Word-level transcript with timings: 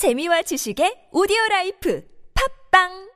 재미와 0.00 0.40
지식의 0.48 1.12
오디오 1.12 1.36
라이프. 1.50 2.00
팝빵 2.32 3.09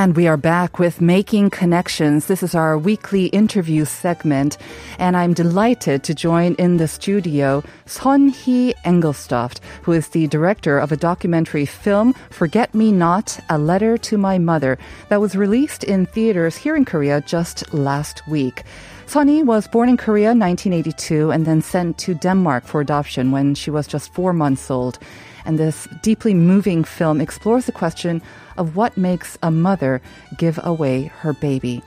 And 0.00 0.16
we 0.16 0.26
are 0.28 0.38
back 0.38 0.78
with 0.78 1.02
Making 1.02 1.50
Connections. 1.50 2.24
This 2.24 2.42
is 2.42 2.54
our 2.54 2.78
weekly 2.78 3.26
interview 3.26 3.84
segment. 3.84 4.56
And 4.98 5.14
I'm 5.14 5.34
delighted 5.34 6.04
to 6.04 6.14
join 6.14 6.54
in 6.54 6.78
the 6.78 6.88
studio 6.88 7.62
Sun-hee 7.84 8.72
Engelstoft, 8.86 9.60
who 9.82 9.92
is 9.92 10.08
the 10.08 10.26
director 10.28 10.78
of 10.78 10.90
a 10.90 10.96
documentary 10.96 11.66
film, 11.66 12.14
Forget 12.30 12.74
Me 12.74 12.90
Not, 12.90 13.38
A 13.50 13.58
Letter 13.58 13.98
to 13.98 14.16
My 14.16 14.38
Mother, 14.38 14.78
that 15.10 15.20
was 15.20 15.36
released 15.36 15.84
in 15.84 16.06
theaters 16.06 16.56
here 16.56 16.76
in 16.76 16.86
Korea 16.86 17.20
just 17.20 17.74
last 17.74 18.26
week. 18.26 18.62
Sunny 19.04 19.42
was 19.42 19.68
born 19.68 19.90
in 19.90 19.98
Korea 19.98 20.30
in 20.30 20.38
1982 20.38 21.30
and 21.30 21.44
then 21.44 21.60
sent 21.60 21.98
to 21.98 22.14
Denmark 22.14 22.64
for 22.64 22.80
adoption 22.80 23.32
when 23.32 23.54
she 23.54 23.70
was 23.70 23.86
just 23.86 24.14
four 24.14 24.32
months 24.32 24.70
old. 24.70 24.98
And 25.44 25.58
this 25.58 25.88
deeply 26.02 26.34
moving 26.34 26.84
film 26.84 27.20
explores 27.20 27.66
the 27.66 27.72
question 27.72 28.22
of 28.56 28.76
what 28.76 28.96
makes 28.96 29.38
a 29.42 29.50
mother 29.50 30.00
give 30.38 30.58
away 30.62 31.12
her 31.22 31.32
baby. 31.32 31.82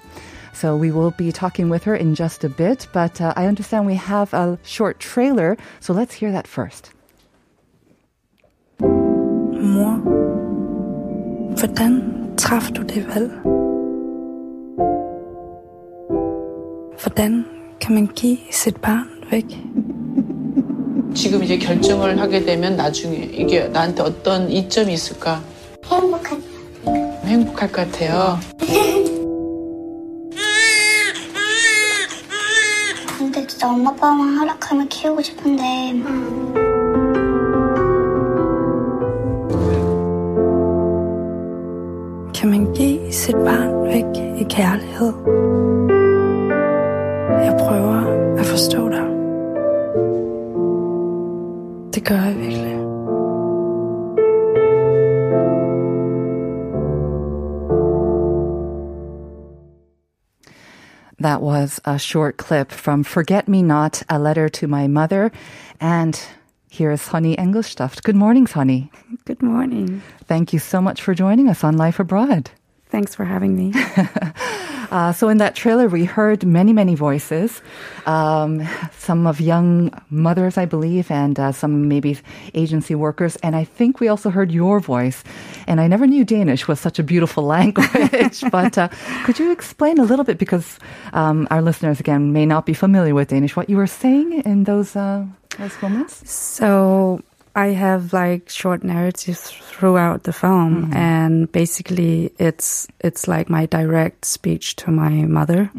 So 0.53 0.75
we 0.75 0.91
will 0.91 1.11
be 1.11 1.31
talking 1.31 1.69
with 1.69 1.83
her 1.83 1.95
in 1.95 2.15
just 2.15 2.43
a 2.43 2.49
bit, 2.49 2.87
but 2.93 3.19
uh, 3.19 3.33
I 3.35 3.47
understand 3.47 3.85
we 3.85 3.95
have 3.95 4.33
a 4.33 4.57
short 4.63 4.99
trailer, 4.99 5.57
so 5.79 5.93
let's 5.93 6.13
hear 6.13 6.31
that 6.31 6.47
first. 6.47 6.91
Mor, 8.79 9.97
hvordan 11.57 11.93
traf 12.37 12.71
du 12.71 12.83
det 12.83 13.07
valg? 13.07 13.31
Hvordan 17.01 17.45
kan 17.79 17.93
man 17.93 18.07
give 18.07 18.37
sit 18.51 18.81
barn 18.81 19.07
væk? 19.31 19.82
지금 21.13 21.43
이제 21.43 21.57
결정을 21.57 22.19
하게 22.19 22.43
되면 22.43 22.75
나중에 22.75 23.29
이게 23.31 23.67
나한테 23.67 24.01
어떤 24.03 24.49
이점이 24.49 24.93
있을까? 24.93 25.41
행복한 25.85 26.43
행복할 27.25 27.71
것 27.71 27.91
같아요. 27.91 28.39
근데 33.17 33.47
진짜 33.47 33.69
엄마 33.69 33.91
아빠만 33.91 34.37
허락하면 34.37 34.89
키우고 34.89 35.21
싶은데 35.21 35.63
Kan 42.33 42.49
man 42.49 42.73
give 42.73 43.07
sit 43.11 43.35
barn 43.45 43.83
væk 43.87 44.05
i 44.39 44.45
kærlighed? 44.49 45.13
Jeg 47.45 47.57
prøver 47.57 48.37
at 48.39 48.45
forstå 48.45 48.89
dig. 48.89 49.12
Det 52.03 52.09
gør 52.09 52.21
jeg 52.21 52.35
virkelig. 52.37 52.73
That 61.19 61.41
was 61.41 61.79
a 61.85 61.97
short 61.97 62.37
clip 62.37 62.71
from 62.71 63.03
Forget 63.03 63.47
Me 63.47 63.61
Not, 63.61 64.03
A 64.09 64.17
Letter 64.17 64.49
to 64.49 64.67
My 64.67 64.87
Mother. 64.87 65.31
And 65.79 66.13
here 66.69 66.91
is 66.91 67.07
Honey 67.07 67.37
Engelstoft. 67.37 68.03
Good 68.03 68.17
morning, 68.17 68.47
Honey. 68.47 68.91
Good 69.25 69.41
morning. 69.41 70.01
Thank 70.27 70.51
you 70.51 70.59
so 70.59 70.81
much 70.81 71.01
for 71.01 71.13
joining 71.13 71.47
us 71.47 71.63
on 71.63 71.77
Life 71.77 72.01
Abroad. 72.01 72.51
Thanks 72.93 73.15
for 73.15 73.25
having 73.25 73.55
me. 73.57 73.73
Uh, 74.93 75.11
so 75.11 75.27
in 75.27 75.39
that 75.39 75.55
trailer, 75.55 75.87
we 75.87 76.05
heard 76.05 76.45
many, 76.45 76.71
many 76.71 76.93
voices. 76.93 77.63
Um, 78.05 78.61
some 78.95 79.25
of 79.25 79.41
young 79.41 79.89
mothers, 80.11 80.55
I 80.55 80.65
believe, 80.65 81.09
and 81.09 81.39
uh, 81.39 81.51
some 81.51 81.87
maybe 81.87 82.19
agency 82.53 82.93
workers. 82.93 83.35
And 83.37 83.55
I 83.55 83.63
think 83.63 83.99
we 83.99 84.07
also 84.07 84.29
heard 84.29 84.51
your 84.51 84.79
voice. 84.79 85.23
And 85.65 85.81
I 85.81 85.87
never 85.87 86.05
knew 86.05 86.23
Danish 86.23 86.67
was 86.67 86.79
such 86.79 86.99
a 86.99 87.03
beautiful 87.03 87.43
language. 87.57 88.43
but 88.51 88.77
uh, 88.77 88.89
could 89.23 89.39
you 89.39 89.51
explain 89.51 89.97
a 89.97 90.03
little 90.03 90.25
bit, 90.25 90.37
because 90.37 90.77
um, 91.13 91.47
our 91.49 91.63
listeners, 91.63 91.99
again, 91.99 92.31
may 92.31 92.45
not 92.45 92.67
be 92.67 92.75
familiar 92.75 93.15
with 93.15 93.29
Danish, 93.29 93.55
what 93.55 93.71
you 93.71 93.77
were 93.77 93.87
saying 93.87 94.43
in 94.45 94.65
those, 94.65 94.95
uh, 94.95 95.25
those 95.57 95.81
moments? 95.81 96.29
So 96.29 97.23
I 97.55 97.67
have 97.67 98.13
like 98.13 98.49
short 98.49 98.83
narratives 98.83 99.51
throughout 99.51 100.23
the 100.23 100.33
film, 100.33 100.89
and 100.97 101.51
basically 101.51 102.33
it's 102.39 102.87
it's 102.99 103.27
like 103.27 103.47
my 103.49 103.67
direct 103.67 104.25
speech 104.25 104.75
to 104.77 104.91
my 104.91 105.25
mother. 105.27 105.69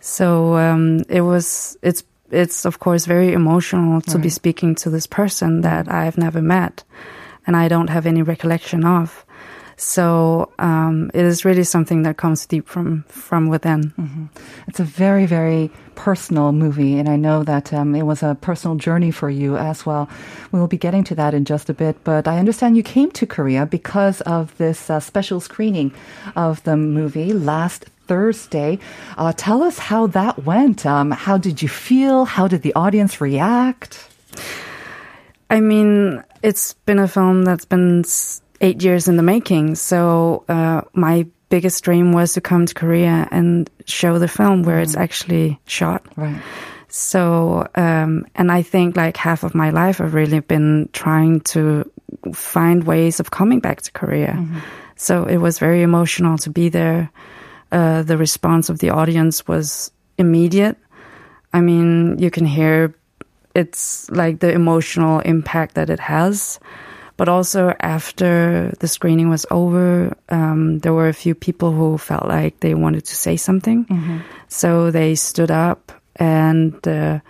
So 0.00 0.56
um, 0.56 1.02
it 1.08 1.22
was 1.22 1.76
it's 1.82 2.04
it's 2.30 2.64
of 2.64 2.78
course 2.78 3.04
very 3.06 3.32
emotional 3.32 4.00
to 4.02 4.18
be 4.18 4.28
speaking 4.30 4.74
to 4.76 4.90
this 4.90 5.06
person 5.08 5.62
that 5.62 5.90
I've 5.90 6.18
never 6.18 6.40
met, 6.40 6.84
and 7.46 7.56
I 7.56 7.68
don't 7.68 7.90
have 7.90 8.06
any 8.06 8.22
recollection 8.22 8.84
of. 8.84 9.24
So 9.76 10.52
um, 10.58 11.10
it 11.14 11.24
is 11.24 11.44
really 11.44 11.64
something 11.64 12.02
that 12.02 12.16
comes 12.16 12.46
deep 12.46 12.68
from 12.68 13.04
from 13.08 13.48
within. 13.48 13.92
It's 14.68 14.80
a 14.80 14.84
very, 14.84 15.26
very 15.26 15.70
personal 15.94 16.52
movie, 16.52 16.98
and 16.98 17.08
I 17.08 17.16
know 17.16 17.44
that 17.44 17.72
um, 17.72 17.94
it 17.94 18.02
was 18.02 18.22
a 18.22 18.36
personal 18.40 18.76
journey 18.76 19.10
for 19.10 19.28
you 19.28 19.56
as 19.56 19.84
well. 19.84 20.08
We'll 20.50 20.66
be 20.66 20.78
getting 20.78 21.04
to 21.04 21.14
that 21.16 21.34
in 21.34 21.44
just 21.44 21.68
a 21.68 21.74
bit, 21.74 21.96
but 22.04 22.26
I 22.28 22.38
understand 22.38 22.76
you 22.76 22.82
came 22.82 23.10
to 23.12 23.26
Korea 23.26 23.66
because 23.66 24.20
of 24.22 24.56
this 24.58 24.88
uh, 24.90 25.00
special 25.00 25.40
screening 25.40 25.92
of 26.36 26.62
the 26.64 26.76
movie 26.76 27.32
last 27.32 27.86
Thursday. 28.06 28.78
Uh, 29.16 29.32
tell 29.36 29.62
us 29.62 29.78
how 29.78 30.06
that 30.08 30.44
went. 30.44 30.86
Um, 30.86 31.10
how 31.10 31.38
did 31.38 31.62
you 31.62 31.68
feel? 31.68 32.24
How 32.24 32.48
did 32.48 32.62
the 32.62 32.74
audience 32.74 33.20
react? 33.20 34.08
I 35.50 35.60
mean, 35.60 36.24
it's 36.42 36.72
been 36.86 36.98
a 36.98 37.08
film 37.08 37.44
that's 37.44 37.66
been 37.66 38.04
eight 38.62 38.82
years 38.82 39.08
in 39.08 39.16
the 39.16 39.22
making. 39.22 39.74
So 39.74 40.44
uh, 40.48 40.82
my 40.94 41.26
biggest 41.50 41.84
dream 41.84 42.12
was 42.12 42.32
to 42.32 42.40
come 42.40 42.64
to 42.64 42.72
Korea 42.72 43.28
and 43.30 43.68
show 43.84 44.18
the 44.18 44.28
film 44.28 44.62
where 44.62 44.80
it's 44.80 44.96
actually 44.96 45.60
shot. 45.66 46.02
Right. 46.16 46.40
So, 46.88 47.68
um, 47.74 48.26
and 48.34 48.50
I 48.52 48.62
think 48.62 48.96
like 48.96 49.16
half 49.16 49.44
of 49.44 49.54
my 49.54 49.70
life 49.70 50.00
I've 50.00 50.14
really 50.14 50.40
been 50.40 50.88
trying 50.92 51.40
to 51.52 51.90
find 52.32 52.84
ways 52.84 53.20
of 53.20 53.30
coming 53.30 53.60
back 53.60 53.82
to 53.82 53.92
Korea. 53.92 54.46
So 54.96 55.24
it 55.24 55.38
was 55.38 55.58
very 55.58 55.82
emotional 55.82 56.38
to 56.38 56.50
be 56.50 56.68
there. 56.68 57.10
Uh, 57.72 58.02
the 58.02 58.16
response 58.16 58.68
of 58.68 58.78
the 58.78 58.90
audience 58.90 59.48
was 59.48 59.90
immediate. 60.18 60.76
I 61.52 61.60
mean, 61.60 62.18
you 62.18 62.30
can 62.30 62.44
hear 62.44 62.94
it's 63.54 64.10
like 64.10 64.40
the 64.40 64.52
emotional 64.52 65.20
impact 65.20 65.74
that 65.74 65.90
it 65.90 66.00
has. 66.00 66.60
But 67.16 67.28
also 67.28 67.74
after 67.80 68.72
the 68.80 68.88
screening 68.88 69.28
was 69.30 69.46
over, 69.50 70.16
um, 70.28 70.78
there 70.80 70.92
were 70.94 71.08
a 71.08 71.14
few 71.14 71.34
people 71.34 71.70
who 71.72 71.98
felt 71.98 72.26
like 72.26 72.60
they 72.60 72.74
wanted 72.74 73.04
to 73.06 73.14
say 73.14 73.36
something. 73.36 73.86
So 74.48 74.90
they 74.90 75.14
stood 75.14 75.50
up 75.50 75.92
and 76.16 76.74
uh, 76.88 77.20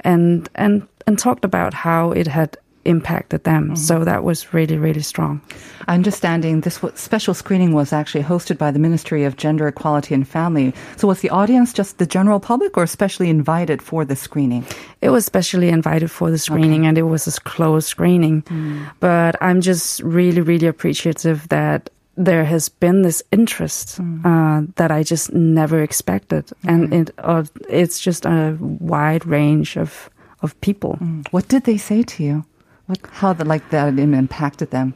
and 0.00 0.48
and 0.54 0.86
and 1.06 1.18
talked 1.18 1.44
about 1.44 1.74
how 1.74 2.12
it 2.12 2.26
had 2.26 2.56
impacted 2.86 3.44
them. 3.44 3.64
Mm-hmm. 3.64 3.74
So 3.76 4.04
that 4.04 4.24
was 4.24 4.54
really 4.54 4.78
really 4.78 5.02
strong. 5.02 5.40
Understanding 5.88 6.60
this 6.62 6.80
special 6.94 7.34
screening 7.34 7.72
was 7.72 7.92
actually 7.92 8.24
hosted 8.24 8.58
by 8.58 8.70
the 8.70 8.78
Ministry 8.78 9.24
of 9.24 9.36
Gender 9.36 9.68
Equality 9.68 10.14
and 10.14 10.26
Family. 10.26 10.74
So 10.96 11.08
was 11.08 11.20
the 11.20 11.30
audience 11.30 11.72
just 11.72 11.98
the 11.98 12.06
general 12.06 12.40
public 12.40 12.76
or 12.76 12.82
especially 12.82 13.28
invited 13.30 13.82
for 13.82 14.04
the 14.04 14.16
screening? 14.16 14.64
It 15.00 15.10
was 15.10 15.24
specially 15.24 15.68
invited 15.68 16.10
for 16.10 16.30
the 16.30 16.38
screening, 16.38 16.86
and 16.86 16.98
it 16.98 17.02
was 17.02 17.26
a 17.26 17.40
closed 17.42 17.86
screening. 17.86 18.42
Mm. 18.42 18.90
But 19.00 19.36
I'm 19.40 19.60
just 19.60 20.00
really, 20.02 20.40
really 20.40 20.66
appreciative 20.66 21.48
that 21.48 21.90
there 22.16 22.44
has 22.44 22.68
been 22.68 23.02
this 23.02 23.22
interest 23.30 24.00
mm. 24.00 24.24
uh, 24.24 24.66
that 24.76 24.90
I 24.90 25.02
just 25.02 25.32
never 25.32 25.82
expected, 25.82 26.46
mm-hmm. 26.46 26.68
and 26.68 26.94
it 26.94 27.10
uh, 27.18 27.44
it's 27.68 28.00
just 28.00 28.26
a 28.26 28.56
wide 28.60 29.26
range 29.26 29.76
of 29.76 30.10
of 30.42 30.58
people. 30.60 30.98
Mm. 31.00 31.26
What 31.30 31.48
did 31.48 31.64
they 31.64 31.76
say 31.76 32.02
to 32.02 32.22
you? 32.24 32.44
What, 32.86 32.98
how 33.12 33.32
the, 33.32 33.44
like 33.44 33.68
that 33.70 33.98
impacted 33.98 34.70
them? 34.70 34.94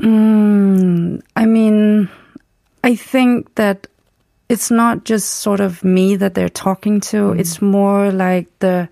Mm, 0.00 1.22
I 1.36 1.46
mean, 1.46 2.08
I 2.84 2.94
think 2.94 3.54
that 3.56 3.86
it's 4.48 4.70
not 4.70 5.04
just 5.04 5.34
sort 5.34 5.60
of 5.60 5.84
me 5.84 6.16
that 6.16 6.34
they're 6.34 6.48
talking 6.48 7.00
to. 7.00 7.32
It's 7.32 7.62
more 7.62 8.10
like 8.10 8.46
the 8.58 8.88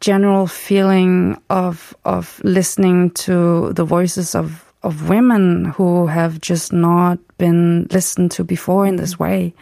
general 0.00 0.46
feeling 0.46 1.36
of 1.50 1.94
of 2.04 2.40
listening 2.44 3.10
to 3.10 3.72
the 3.74 3.84
voices 3.84 4.34
of 4.34 4.72
of 4.82 5.08
women 5.08 5.66
who 5.66 6.06
have 6.06 6.40
just 6.40 6.72
not 6.72 7.18
been 7.38 7.86
listened 7.90 8.30
to 8.30 8.44
before 8.44 8.86
in 8.86 8.96
this 8.96 9.18
way. 9.18 9.54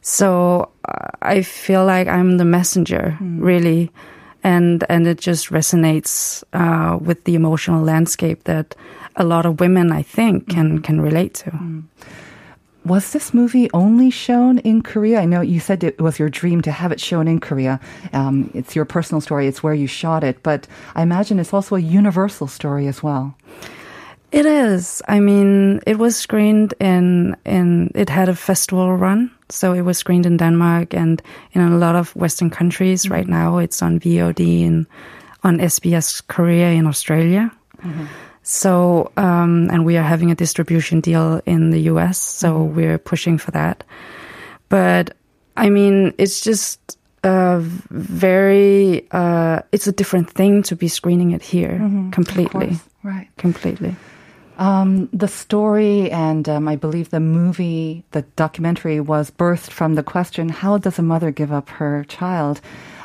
So 0.00 0.70
uh, 0.84 1.08
I 1.20 1.42
feel 1.42 1.84
like 1.84 2.08
I'm 2.08 2.38
the 2.38 2.44
messenger, 2.44 3.16
really, 3.20 3.90
and 4.42 4.84
and 4.88 5.06
it 5.06 5.18
just 5.18 5.48
resonates 5.50 6.42
uh, 6.52 6.98
with 6.98 7.24
the 7.24 7.34
emotional 7.34 7.82
landscape 7.82 8.44
that 8.44 8.74
a 9.16 9.24
lot 9.24 9.46
of 9.46 9.60
women, 9.60 9.92
I 9.92 10.02
think, 10.02 10.48
can 10.48 10.80
can 10.80 11.00
relate 11.00 11.34
to. 11.34 11.82
Was 12.84 13.12
this 13.12 13.32
movie 13.32 13.70
only 13.72 14.10
shown 14.10 14.58
in 14.58 14.82
Korea? 14.82 15.20
I 15.20 15.24
know 15.24 15.40
you 15.40 15.60
said 15.60 15.84
it 15.84 16.00
was 16.00 16.18
your 16.18 16.28
dream 16.28 16.62
to 16.62 16.72
have 16.72 16.90
it 16.90 17.00
shown 17.00 17.28
in 17.28 17.38
Korea. 17.38 17.78
Um, 18.12 18.50
it's 18.54 18.74
your 18.74 18.84
personal 18.84 19.20
story, 19.20 19.46
it's 19.46 19.62
where 19.62 19.74
you 19.74 19.86
shot 19.86 20.24
it, 20.24 20.42
but 20.42 20.66
I 20.96 21.02
imagine 21.02 21.38
it's 21.38 21.54
also 21.54 21.76
a 21.76 21.80
universal 21.80 22.48
story 22.48 22.88
as 22.88 23.00
well. 23.00 23.36
It 24.32 24.46
is. 24.46 25.02
I 25.06 25.20
mean, 25.20 25.80
it 25.86 25.98
was 25.98 26.16
screened 26.16 26.74
in 26.80 27.36
in 27.44 27.92
it 27.94 28.08
had 28.08 28.28
a 28.28 28.34
festival 28.34 28.96
run, 28.96 29.30
so 29.52 29.72
it 29.74 29.82
was 29.82 29.98
screened 29.98 30.26
in 30.26 30.36
Denmark 30.38 30.94
and 30.94 31.22
in 31.52 31.60
a 31.62 31.76
lot 31.78 31.94
of 31.94 32.14
Western 32.16 32.50
countries. 32.50 33.08
Right 33.10 33.28
now, 33.28 33.58
it's 33.58 33.82
on 33.82 33.98
VOD 34.00 34.66
and 34.66 34.86
on 35.44 35.58
SBS 35.60 36.22
Korea 36.26 36.70
in 36.70 36.86
Australia. 36.86 37.50
So, 38.42 39.10
um, 39.16 39.68
and 39.70 39.84
we 39.86 39.96
are 39.96 40.02
having 40.08 40.30
a 40.30 40.34
distribution 40.34 41.00
deal 41.00 41.40
in 41.46 41.70
the 41.70 41.80
US, 41.92 42.18
so 42.18 42.62
we're 42.62 42.98
pushing 42.98 43.38
for 43.38 43.50
that. 43.52 43.84
But 44.68 45.14
I 45.56 45.70
mean, 45.70 46.12
it's 46.18 46.40
just 46.40 46.98
uh, 47.24 47.60
very. 47.90 49.06
Uh, 49.12 49.60
it's 49.72 49.86
a 49.86 49.92
different 49.92 50.30
thing 50.30 50.62
to 50.64 50.76
be 50.76 50.88
screening 50.88 51.30
it 51.32 51.42
here 51.42 51.78
completely, 52.12 52.78
Right. 53.04 53.28
completely. 53.38 53.94
Um, 54.62 55.08
the 55.12 55.26
story 55.26 56.08
and 56.12 56.48
um, 56.48 56.68
I 56.68 56.76
believe 56.76 57.10
the 57.10 57.18
movie, 57.18 58.04
the 58.12 58.22
documentary 58.36 59.00
was 59.00 59.28
birthed 59.28 59.70
from 59.70 59.96
the 59.96 60.04
question, 60.04 60.50
how 60.50 60.78
does 60.78 61.00
a 61.00 61.02
mother 61.02 61.32
give 61.32 61.50
up 61.50 61.68
her 61.70 62.04
child? 62.04 62.60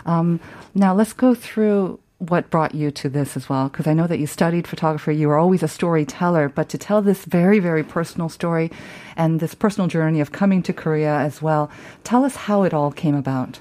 Um, 0.06 0.40
now 0.76 0.94
let's 0.94 1.14
go 1.14 1.34
through 1.34 2.00
what 2.20 2.52
brought 2.52 2.76
you 2.76 2.92
to 2.92 3.10
this 3.10 3.36
as 3.36 3.50
well, 3.50 3.70
because 3.70 3.88
I 3.88 3.96
know 3.96 4.06
that 4.06 4.20
you 4.20 4.28
studied 4.28 4.68
photography. 4.68 5.16
You 5.16 5.30
were 5.30 5.38
always 5.40 5.64
a 5.64 5.68
storyteller, 5.68 6.48
but 6.48 6.70
to 6.70 6.78
tell 6.78 7.02
this 7.02 7.26
very, 7.26 7.58
very 7.58 7.84
personal 7.84 8.30
story 8.30 8.70
and 9.16 9.40
this 9.40 9.56
personal 9.56 9.88
journey 9.88 10.22
of 10.22 10.32
coming 10.32 10.62
to 10.62 10.74
Korea 10.74 11.16
as 11.16 11.42
well, 11.42 11.72
tell 12.04 12.24
us 12.24 12.36
how 12.36 12.66
it 12.66 12.74
all 12.74 12.92
came 12.92 13.16
about. 13.16 13.60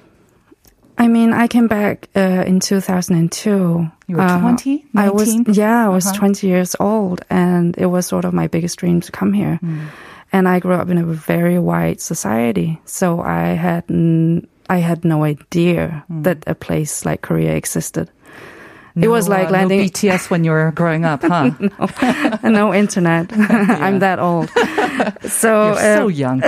I 0.98 1.08
mean, 1.08 1.32
I 1.32 1.46
came 1.46 1.66
back 1.68 2.08
uh, 2.16 2.44
in 2.46 2.60
2002. 2.60 3.90
You 4.08 4.16
were 4.16 4.22
Uh, 4.22 4.40
20, 4.40 4.84
I 4.94 5.10
was, 5.10 5.34
yeah, 5.58 5.84
I 5.86 5.88
was 5.88 6.06
Uh-huh. 6.06 6.18
20 6.18 6.46
years 6.46 6.74
old, 6.80 7.20
and 7.28 7.76
it 7.78 7.86
was 7.86 8.06
sort 8.06 8.24
of 8.24 8.32
my 8.32 8.46
biggest 8.48 8.78
dream 8.78 9.00
to 9.00 9.12
come 9.12 9.32
here. 9.32 9.56
Hmm. 9.60 9.78
And 10.32 10.48
I 10.48 10.58
grew 10.60 10.74
up 10.74 10.88
in 10.90 10.98
a 10.98 11.04
very 11.04 11.58
white 11.58 12.00
society, 12.00 12.80
so 12.84 13.20
I 13.20 13.54
had 13.56 13.84
n- 13.90 14.46
I 14.68 14.78
had 14.82 15.04
no 15.04 15.22
idea 15.24 16.02
Hmm. 16.08 16.22
that 16.22 16.38
a 16.46 16.54
place 16.54 17.04
like 17.10 17.20
Korea 17.22 17.54
existed. 17.56 18.08
it 18.96 19.08
was 19.10 19.28
like 19.28 19.48
uh, 19.48 19.52
landing 19.52 19.80
no 19.80 19.84
BTS 19.84 20.30
when 20.30 20.42
you 20.44 20.50
were 20.52 20.72
growing 20.74 21.04
up, 21.04 21.20
huh? 21.22 21.50
no 22.42 22.72
internet. 22.74 23.26
I'm 23.86 23.98
that 24.00 24.18
old. 24.18 24.48
So 25.28 25.48
You're 25.48 25.76
so 25.76 26.04
um, 26.04 26.10
young. 26.10 26.40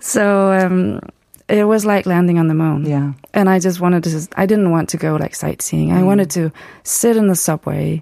So 0.00 0.52
um, 0.52 1.00
it 1.48 1.64
was 1.64 1.84
like 1.84 2.06
landing 2.06 2.38
on 2.38 2.48
the 2.48 2.54
moon. 2.54 2.84
Yeah. 2.84 3.12
And 3.32 3.48
I 3.48 3.58
just 3.58 3.80
wanted 3.80 4.04
to, 4.04 4.28
I 4.36 4.46
didn't 4.46 4.70
want 4.70 4.88
to 4.90 4.96
go 4.96 5.16
like 5.16 5.34
sightseeing. 5.34 5.90
Mm. 5.90 5.98
I 5.98 6.02
wanted 6.02 6.30
to 6.30 6.52
sit 6.82 7.16
in 7.16 7.28
the 7.28 7.36
subway, 7.36 8.00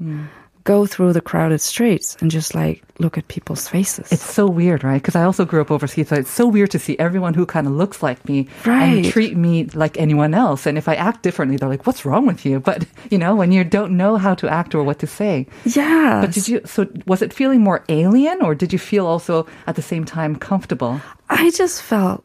go 0.65 0.87
through 0.87 1.13
the 1.13 1.21
crowded 1.21 1.61
streets 1.61 2.17
and 2.21 2.31
just 2.31 2.55
like 2.55 2.83
look 2.99 3.19
at 3.19 3.29
people's 3.29 3.69
faces. 3.69 4.11
It's 4.11 4.23
so 4.23 4.47
weird, 4.47 4.83
right? 4.83 5.01
Because 5.01 5.15
I 5.15 5.25
also 5.25 5.45
grew 5.45 5.61
up 5.61 5.71
overseas, 5.71 6.09
so 6.09 6.17
it's 6.17 6.31
so 6.31 6.47
weird 6.47 6.71
to 6.71 6.79
see 6.79 6.99
everyone 6.99 7.35
who 7.35 7.45
kind 7.45 7.67
of 7.67 7.75
looks 7.75 8.03
like 8.03 8.27
me 8.27 8.49
and 8.65 9.05
treat 9.05 9.37
me 9.37 9.67
like 9.67 9.99
anyone 9.99 10.33
else. 10.33 10.65
And 10.65 10.79
if 10.79 10.89
I 10.89 10.95
act 10.95 11.23
differently, 11.23 11.59
they're 11.59 11.69
like, 11.69 11.87
"What's 11.87 12.05
wrong 12.05 12.27
with 12.27 12.47
you?" 12.47 12.61
But 12.61 12.87
you 13.11 13.19
know, 13.19 13.37
when 13.37 13.53
you 13.53 13.63
don't 13.63 13.97
know 13.97 14.17
how 14.17 14.35
to 14.37 14.49
act 14.49 14.75
or 14.75 14.83
what 14.83 15.01
to 15.01 15.07
say. 15.07 15.47
yeah. 15.65 16.21
But 16.23 16.33
did 16.33 16.49
you? 16.49 16.61
So 16.65 16.89
was 17.07 17.21
it 17.21 17.33
feeling 17.33 17.61
more 17.61 17.85
alien, 17.89 18.41
or 18.41 18.55
did 18.55 18.73
you 18.73 18.79
feel 18.79 19.07
also 19.07 19.47
at 19.67 19.77
the 19.77 19.83
same 19.83 20.05
time 20.05 20.37
comfortable? 20.37 21.01
I 21.29 21.51
just 21.51 21.83
felt 21.83 22.25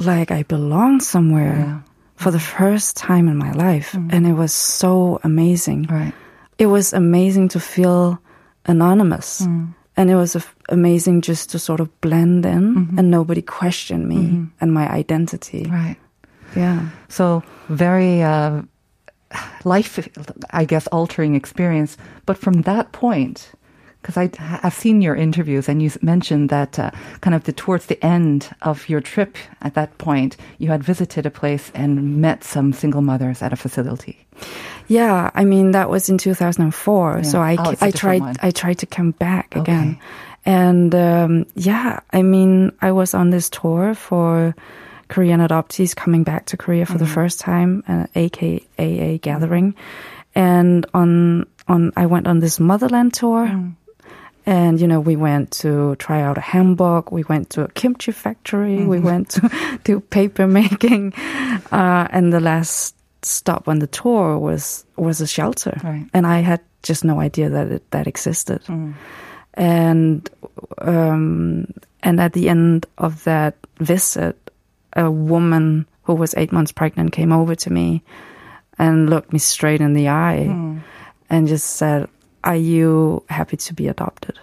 like 0.00 0.30
I 0.30 0.42
belonged 0.44 1.02
somewhere 1.02 1.56
Yeah. 1.58 1.66
Mm. 1.74 1.82
for 2.16 2.30
the 2.32 2.38
first 2.40 2.96
time 2.96 3.28
in 3.28 3.36
my 3.36 3.52
life. 3.52 3.94
And 4.12 4.26
it 4.26 4.34
was 4.34 4.52
so 4.52 5.20
amazing. 5.24 5.86
Right. 5.90 6.12
It 6.58 6.66
was 6.66 6.92
amazing 6.92 7.48
to 7.50 7.60
feel 7.60 8.18
anonymous. 8.66 9.40
And 9.96 10.10
it 10.10 10.16
was 10.16 10.36
amazing 10.68 11.22
just 11.22 11.50
to 11.50 11.58
sort 11.58 11.80
of 11.80 11.88
blend 12.00 12.44
in 12.46 12.94
and 12.98 13.10
nobody 13.10 13.42
questioned 13.42 14.06
me 14.08 14.46
and 14.60 14.72
my 14.72 14.88
identity. 14.88 15.64
Right. 15.70 15.96
Yeah. 16.56 16.88
So 17.08 17.42
very 17.68 18.22
uh, 18.22 18.62
life, 19.64 19.98
I 20.52 20.64
guess, 20.64 20.86
altering 20.88 21.34
experience. 21.34 21.96
But 22.26 22.36
from 22.38 22.62
that 22.62 22.92
point, 22.92 23.52
because 24.02 24.16
I've 24.16 24.72
seen 24.74 25.02
your 25.02 25.14
interviews 25.14 25.68
and 25.68 25.82
you 25.82 25.90
mentioned 26.02 26.48
that 26.48 26.78
uh, 26.78 26.90
kind 27.20 27.34
of 27.34 27.44
the, 27.44 27.52
towards 27.52 27.86
the 27.86 28.02
end 28.04 28.48
of 28.62 28.88
your 28.88 29.00
trip 29.00 29.36
at 29.60 29.74
that 29.74 29.96
point, 29.98 30.36
you 30.58 30.70
had 30.70 30.82
visited 30.82 31.26
a 31.26 31.30
place 31.30 31.70
and 31.74 32.20
met 32.20 32.42
some 32.44 32.72
single 32.72 33.02
mothers 33.02 33.42
at 33.42 33.52
a 33.52 33.56
facility. 33.56 34.16
Yeah, 34.88 35.30
I 35.34 35.44
mean 35.44 35.72
that 35.72 35.90
was 35.90 36.08
in 36.08 36.18
2004. 36.18 37.24
So 37.24 37.40
I 37.40 37.52
Oh, 37.54 37.56
ca- 37.64 37.70
it's 37.72 37.82
a 37.82 37.84
I 37.86 37.90
tried 37.90 38.20
one. 38.22 38.36
I 38.42 38.50
tried 38.50 38.78
to 38.78 38.86
come 38.86 39.10
back 39.12 39.54
again, 39.54 39.98
and 40.46 40.94
um, 40.94 41.44
yeah, 41.54 42.00
I 42.12 42.22
mean 42.22 42.72
I 42.80 42.90
was 42.92 43.12
on 43.14 43.30
this 43.30 43.50
tour 43.50 43.94
for 43.94 44.54
Korean 45.08 45.40
adoptees 45.40 45.94
coming 45.94 46.22
back 46.24 46.46
to 46.46 46.56
Korea 46.56 46.86
for 46.86 46.96
the 46.98 47.04
Mm-hmm. 47.04 47.14
first 47.14 47.40
time, 47.40 47.84
uh, 47.86 48.06
IKAA 48.16 49.20
gathering, 49.20 49.74
and 50.34 50.86
on 50.94 51.44
on 51.68 51.92
I 51.96 52.06
went 52.06 52.26
on 52.26 52.40
this 52.40 52.58
motherland 52.58 53.12
tour. 53.14 53.46
Mm. 53.46 53.74
And 54.50 54.80
you 54.80 54.88
know, 54.90 54.98
we 54.98 55.14
went 55.14 55.52
to 55.62 55.94
try 56.02 56.20
out 56.26 56.36
a 56.36 56.40
hanbok. 56.42 57.12
We 57.12 57.22
went 57.30 57.50
to 57.50 57.62
a 57.62 57.68
kimchi 57.68 58.10
factory. 58.10 58.82
We 58.84 58.96
Mm-hmm. 58.98 59.06
went 59.06 59.28
to 59.38 59.78
do 59.84 60.00
paper 60.00 60.46
making, 60.48 61.12
uh, 61.70 62.08
and 62.10 62.32
the 62.32 62.40
last 62.40 62.96
stop 63.22 63.68
on 63.68 63.78
the 63.78 63.86
tour 63.86 64.38
was 64.38 64.84
was 64.96 65.20
a 65.20 65.26
shelter, 65.26 65.78
Right. 65.84 66.06
and 66.12 66.26
I 66.26 66.40
had 66.42 66.60
just 66.82 67.04
no 67.04 67.20
idea 67.20 67.48
that 67.50 67.70
it 67.70 67.84
that 67.92 68.06
existed. 68.06 68.62
And 69.54 70.28
um, 70.78 71.66
and 72.02 72.20
at 72.20 72.32
the 72.32 72.48
end 72.48 72.86
of 72.98 73.22
that 73.24 73.54
visit, 73.78 74.34
a 74.96 75.10
woman 75.10 75.86
who 76.02 76.14
was 76.14 76.34
eight 76.36 76.50
months 76.52 76.72
pregnant 76.72 77.12
came 77.12 77.30
over 77.32 77.54
to 77.54 77.70
me 77.70 78.02
and 78.78 79.10
looked 79.10 79.32
me 79.32 79.38
straight 79.38 79.80
in 79.80 79.92
the 79.94 80.08
eye 80.08 80.48
and 81.28 81.46
just 81.48 81.76
said, 81.76 82.08
"Are 82.44 82.56
you 82.56 83.22
happy 83.28 83.56
to 83.56 83.74
be 83.74 83.88
adopted?" 83.88 84.38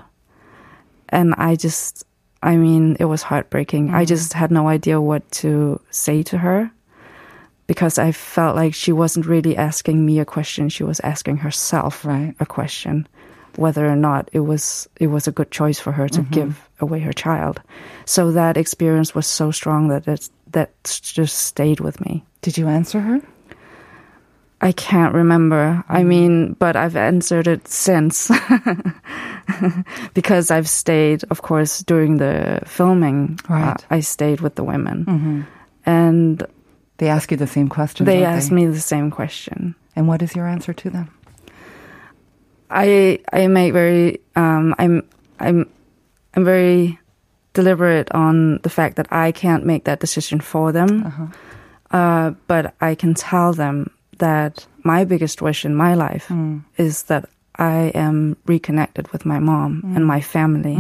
And 1.10 1.34
I 1.36 1.56
just, 1.56 2.04
I 2.44 2.58
mean, 2.58 2.98
it 3.00 3.06
was 3.06 3.24
heartbreaking. 3.24 3.90
I 3.90 3.92
mm-hmm. 3.92 4.06
just 4.06 4.34
had 4.34 4.52
no 4.52 4.68
idea 4.68 5.00
what 5.00 5.30
to 5.44 5.80
say 5.90 6.24
to 6.24 6.38
her 6.40 6.72
because 7.68 7.98
I 7.98 8.12
felt 8.12 8.56
like 8.56 8.74
she 8.74 8.92
wasn't 8.92 9.26
really 9.26 9.56
asking 9.56 10.06
me 10.06 10.20
a 10.20 10.26
question. 10.26 10.70
She 10.70 10.84
was 10.84 11.00
asking 11.02 11.38
herself 11.38 12.06
Right. 12.06 12.34
a 12.40 12.46
question, 12.46 13.08
whether 13.56 13.86
or 13.86 13.96
not 13.96 14.30
it 14.34 14.40
was 14.40 14.88
it 15.00 15.08
was 15.08 15.28
a 15.28 15.32
good 15.32 15.52
choice 15.52 15.80
for 15.80 15.92
her 15.92 16.08
to 16.10 16.22
mm-hmm. 16.22 16.34
give 16.34 16.70
away 16.80 17.00
her 17.02 17.14
child. 17.14 17.62
So 18.06 18.32
that 18.32 18.58
experience 18.58 19.14
was 19.14 19.28
so 19.28 19.52
strong 19.52 19.90
that 19.90 20.08
it 20.08 20.30
that 20.52 20.72
just 20.84 21.38
stayed 21.38 21.80
with 21.80 22.00
me. 22.02 22.24
Did 22.42 22.58
you 22.58 22.68
answer 22.68 23.02
her? 23.02 23.22
I 24.60 24.72
can't 24.72 25.14
remember. 25.14 25.84
I 25.88 26.04
mean, 26.04 26.54
but 26.60 26.76
I've 26.76 26.96
answered 26.96 27.48
it 27.48 27.68
since 27.68 28.32
because 30.14 30.50
I've 30.52 30.68
stayed, 30.68 31.24
of 31.30 31.42
course, 31.42 31.84
during 31.84 32.18
the 32.18 32.62
filming. 32.66 33.40
uh, 33.50 33.54
Right. 33.54 33.86
I 33.90 34.00
stayed 34.02 34.42
with 34.42 34.56
the 34.56 34.64
women, 34.64 35.46
and 35.86 36.44
They 36.98 37.10
ask 37.10 37.30
you 37.32 37.38
the 37.38 37.48
same 37.48 37.70
question. 37.70 38.06
they 38.06 38.24
asked 38.26 38.52
me 38.52 38.66
the 38.66 38.80
same 38.82 39.12
question. 39.12 39.76
And 39.96 40.08
what 40.08 40.22
is 40.22 40.36
your 40.36 40.48
answer 40.48 40.74
to 40.74 40.90
them? 40.90 41.10
I 42.70 43.20
I 43.32 43.48
make 43.48 43.74
very 43.74 44.20
um 44.36 44.76
I'm 44.78 45.04
I'm 45.40 45.70
I'm 46.36 46.44
very 46.46 47.00
deliberate 47.54 48.12
on 48.12 48.60
the 48.64 48.70
fact 48.70 48.96
that 48.98 49.08
I 49.12 49.32
can't 49.32 49.66
make 49.66 49.86
that 49.86 50.00
decision 50.00 50.40
for 50.42 50.72
them. 50.72 51.32
uh 51.92 52.32
but 52.48 52.74
I 52.82 52.96
can 52.96 53.14
tell 53.14 53.54
them 53.54 53.90
that 54.20 54.66
my 54.84 55.06
biggest 55.06 55.42
wish 55.42 55.66
in 55.66 55.76
my 55.76 55.94
life 55.96 56.32
is 56.78 57.04
that 57.04 57.26
I 57.60 57.92
am 57.96 58.38
reconnected 58.46 59.08
with 59.12 59.26
my 59.26 59.40
mom 59.40 59.82
and 59.96 60.06
my 60.06 60.22
family 60.22 60.78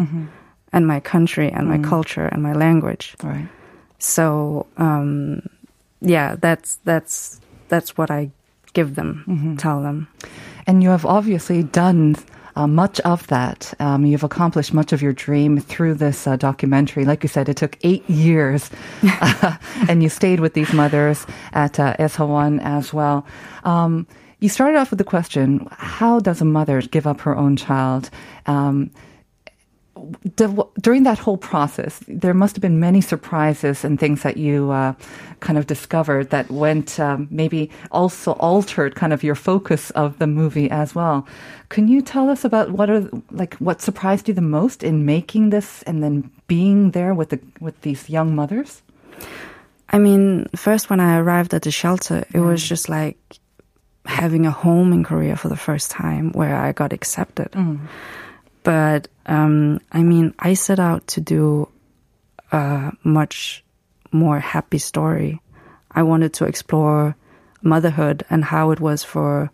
and 0.73 0.85
my 0.87 0.99
country 0.99 1.51
and 1.51 1.67
my 1.67 1.77
Mm. 1.77 1.89
culture 1.89 2.25
and 2.31 2.41
my 2.43 2.53
language. 2.53 3.15
Right. 3.23 3.47
So 3.99 4.65
um, 4.77 5.41
yeah, 6.01 6.35
that's 6.39 6.77
that's 6.85 7.39
that's 7.69 7.97
what 7.97 8.09
I 8.11 8.29
give 8.73 8.93
them, 8.95 9.23
Mm-hmm. 9.27 9.55
tell 9.57 9.81
them. 9.81 10.07
And 10.67 10.83
you 10.83 10.89
have 10.91 11.05
obviously 11.05 11.63
done 11.63 12.15
uh, 12.57 12.65
much 12.65 12.99
of 13.01 13.27
that. 13.27 13.71
Um, 13.79 14.03
you've 14.03 14.23
accomplished 14.23 14.73
much 14.73 14.91
of 14.91 14.99
your 14.99 15.13
dream 15.13 15.59
through 15.59 15.93
this 15.93 16.25
uh, 16.25 16.37
documentary. 16.37 17.05
Like 17.05 17.21
you 17.21 17.29
said, 17.29 17.47
it 17.49 17.57
took 17.57 17.77
eight 17.83 18.07
years, 18.09 18.71
and 19.87 20.01
you 20.01 20.09
stayed 20.09 20.39
with 20.39 20.55
these 20.55 20.73
mothers 20.73 21.27
at 21.53 21.79
uh, 21.79 21.95
Eshawan 21.97 22.59
as 22.63 22.91
well. 22.91 23.27
Um, 23.63 24.07
you 24.39 24.49
started 24.49 24.77
off 24.77 24.89
with 24.89 24.97
the 24.97 25.03
question: 25.03 25.67
How 25.71 26.19
does 26.19 26.41
a 26.41 26.45
mother 26.45 26.81
give 26.81 27.05
up 27.05 27.21
her 27.21 27.37
own 27.37 27.57
child? 27.57 28.09
Um, 28.47 28.89
during 30.81 31.03
that 31.03 31.19
whole 31.19 31.37
process, 31.37 31.99
there 32.07 32.33
must 32.33 32.55
have 32.55 32.61
been 32.61 32.79
many 32.79 33.01
surprises 33.01 33.83
and 33.83 33.99
things 33.99 34.23
that 34.23 34.37
you 34.37 34.71
uh, 34.71 34.93
kind 35.39 35.57
of 35.57 35.67
discovered 35.67 36.29
that 36.29 36.49
went 36.49 36.99
um, 36.99 37.27
maybe 37.29 37.69
also 37.91 38.33
altered 38.33 38.95
kind 38.95 39.13
of 39.13 39.23
your 39.23 39.35
focus 39.35 39.91
of 39.91 40.19
the 40.19 40.27
movie 40.27 40.69
as 40.69 40.95
well. 40.95 41.27
Can 41.69 41.87
you 41.87 42.01
tell 42.01 42.29
us 42.29 42.45
about 42.45 42.71
what 42.71 42.89
are 42.89 43.09
like 43.31 43.55
what 43.55 43.81
surprised 43.81 44.27
you 44.27 44.33
the 44.33 44.41
most 44.41 44.83
in 44.83 45.05
making 45.05 45.49
this 45.49 45.83
and 45.83 46.03
then 46.03 46.29
being 46.47 46.91
there 46.91 47.13
with 47.13 47.29
the 47.29 47.39
with 47.59 47.79
these 47.81 48.09
young 48.09 48.35
mothers? 48.35 48.81
I 49.89 49.99
mean, 49.99 50.47
first 50.55 50.89
when 50.89 50.99
I 50.99 51.17
arrived 51.17 51.53
at 51.53 51.61
the 51.61 51.71
shelter, 51.71 52.25
it 52.33 52.39
was 52.39 52.61
just 52.61 52.89
like 52.89 53.17
having 54.05 54.45
a 54.45 54.51
home 54.51 54.93
in 54.93 55.03
Korea 55.03 55.35
for 55.35 55.49
the 55.49 55.57
first 55.57 55.91
time 55.91 56.31
where 56.31 56.55
I 56.55 56.71
got 56.71 56.93
accepted. 56.93 57.49
But 58.67 59.07
um, 59.27 59.79
I 59.93 60.03
mean, 60.03 60.33
I 60.39 60.53
set 60.55 60.77
out 60.77 61.07
to 61.15 61.21
do 61.21 61.69
a 62.51 62.91
much 63.05 63.63
more 64.11 64.41
happy 64.41 64.77
story. 64.77 65.39
I 65.91 66.03
wanted 66.03 66.33
to 66.33 66.45
explore 66.45 67.15
motherhood 67.61 68.25
and 68.29 68.43
how 68.43 68.71
it 68.71 68.81
was 68.81 69.05
for 69.05 69.49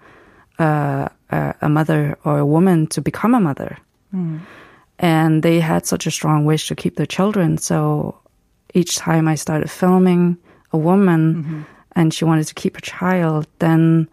uh, 0.57 1.09
a, 1.29 1.53
a 1.61 1.69
mother 1.69 2.17
or 2.25 2.39
a 2.39 2.45
woman 2.45 2.87
to 2.87 3.01
become 3.01 3.35
a 3.35 3.39
mother. 3.39 3.77
And 4.97 5.43
they 5.43 5.59
had 5.59 5.85
such 5.85 6.07
a 6.07 6.11
strong 6.11 6.45
wish 6.45 6.67
to 6.69 6.75
keep 6.75 6.95
their 6.95 7.05
children. 7.05 7.59
So 7.59 8.17
each 8.73 8.97
time 8.97 9.27
I 9.27 9.35
started 9.35 9.69
filming 9.69 10.37
a 10.71 10.77
woman 10.79 11.67
and 11.91 12.11
she 12.11 12.25
wanted 12.25 12.47
to 12.47 12.55
keep 12.55 12.79
a 12.79 12.81
child, 12.81 13.45
then 13.59 14.09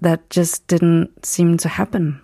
that 0.00 0.30
just 0.30 0.66
didn't 0.66 1.26
seem 1.26 1.58
to 1.58 1.68
happen. 1.68 2.23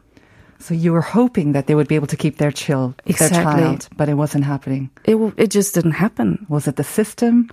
So 0.61 0.75
you 0.75 0.93
were 0.93 1.00
hoping 1.21 1.52
that 1.52 1.67
they 1.67 1.75
would 1.75 1.88
be 1.88 1.95
able 1.97 2.07
to 2.09 2.17
keep 2.17 2.37
their 2.37 2.52
child, 2.52 2.93
their 3.19 3.31
child, 3.45 3.88
but 3.97 4.09
it 4.09 4.14
wasn't 4.14 4.45
happening. 4.45 4.90
It 5.05 5.12
w- 5.12 5.33
it 5.37 5.50
just 5.50 5.75
didn't 5.75 5.93
happen. 5.97 6.45
Was 6.49 6.67
it 6.69 6.76
the 6.76 6.85
system, 6.85 7.49